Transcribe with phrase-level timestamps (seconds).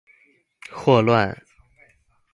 [0.71, 1.37] 霍亂